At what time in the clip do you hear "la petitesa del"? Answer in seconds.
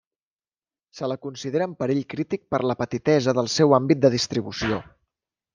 2.71-3.53